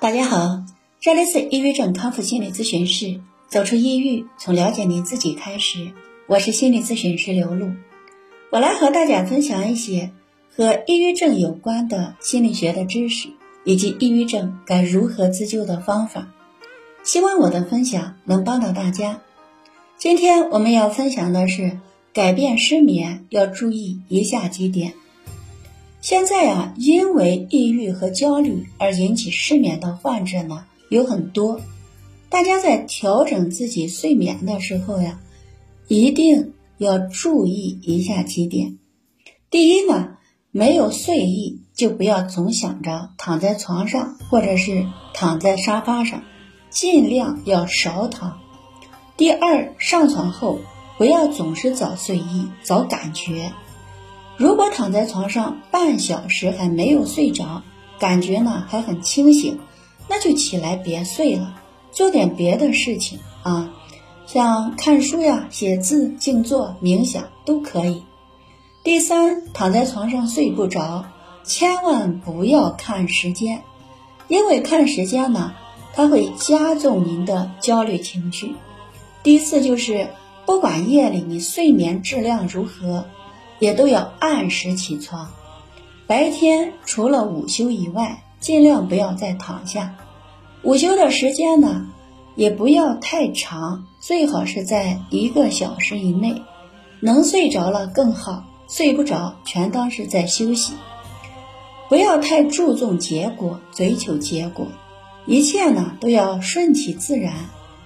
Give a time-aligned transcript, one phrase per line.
[0.00, 0.64] 大家好，
[0.98, 5.92] 这里是抑郁症康复心理咨询室，走出抑郁，从了解你自己开始。
[6.26, 7.72] 我是心理咨询师刘露，
[8.50, 10.10] 我来和大家分享一些
[10.56, 13.28] 和抑郁症有关的心理学的知识，
[13.62, 16.28] 以及抑郁症该如何自救的方法。
[17.02, 19.20] 希望我的分享能帮到大家。
[19.98, 21.78] 今天我们要分享的是
[22.14, 24.94] 改变失眠要注意以下几点。
[26.00, 31.60] 现在啊，因为抑郁和焦虑而引起失眠的患者呢有很多，
[32.30, 35.20] 大家在调整自己睡眠的时候呀，
[35.88, 38.78] 一定要注意以下几点。
[39.50, 40.16] 第一呢，
[40.50, 46.22] 没有睡意就不要总想着躺在床上或者是躺在沙发上，
[46.70, 48.40] 尽量要少躺。
[49.18, 50.60] 第二，上床后
[50.96, 53.52] 不要总是找睡意、找感觉。
[54.40, 57.62] 如果躺在床上半小时还没有睡着，
[57.98, 59.58] 感觉呢还很清醒，
[60.08, 61.56] 那就起来别睡了，
[61.92, 63.70] 做点别的事情啊，
[64.24, 68.02] 像看书呀、写字、静坐、冥想都可以。
[68.82, 71.04] 第三，躺在床上睡不着，
[71.44, 73.62] 千万不要看时间，
[74.28, 75.52] 因为看时间呢，
[75.92, 78.54] 它会加重您的焦虑情绪。
[79.22, 80.08] 第四，就是
[80.46, 83.04] 不管夜里你睡眠质量如何。
[83.60, 85.30] 也都要按时起床，
[86.08, 89.94] 白天除了午休以外，尽量不要再躺下。
[90.62, 91.86] 午休的时间呢，
[92.34, 96.42] 也不要太长，最好是在一个小时以内。
[97.02, 100.74] 能睡着了更好，睡不着全当是在休息。
[101.88, 104.66] 不要太注重结果，追求结果，
[105.26, 107.34] 一切呢都要顺其自然。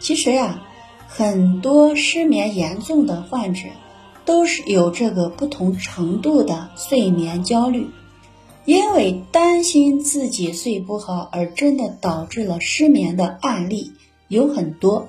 [0.00, 0.60] 其实呀，
[1.08, 3.68] 很多失眠严重的患者。
[4.26, 7.88] 都是有这个不同程度的睡眠焦虑，
[8.66, 13.92] 因为担心自己睡不好而真的导致了失眠的案例
[14.28, 15.08] 有很多，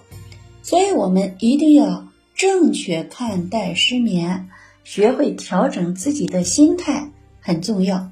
[0.62, 4.50] 所以我们一定要正确看待失眠，
[4.84, 7.10] 学会调整自己的心态
[7.42, 8.12] 很重要。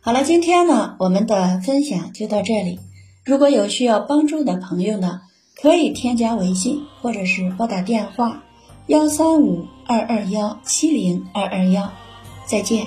[0.00, 2.78] 好了，今天呢我们的分享就到这里，
[3.24, 5.22] 如果有需要帮助的朋友呢，
[5.58, 8.42] 可以添加微信或者是拨打电话。
[8.86, 11.90] 幺三五二二幺七零二二幺，
[12.44, 12.86] 再见。